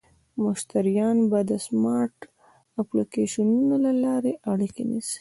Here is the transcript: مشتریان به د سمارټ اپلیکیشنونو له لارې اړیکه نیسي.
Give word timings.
مشتریان 0.43 1.17
به 1.31 1.39
د 1.49 1.51
سمارټ 1.65 2.15
اپلیکیشنونو 2.81 3.75
له 3.85 3.91
لارې 4.03 4.31
اړیکه 4.51 4.81
نیسي. 4.89 5.09